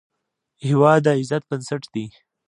هېواد 0.67 0.99
د 1.05 1.07
عزت 1.19 1.43
بنسټ 1.49 1.83
دی. 1.93 2.05